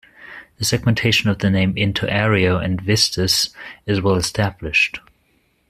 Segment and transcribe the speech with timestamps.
[0.57, 3.49] The segmentation of the name into "Ario-" and "-vistus"
[3.85, 4.99] is well established.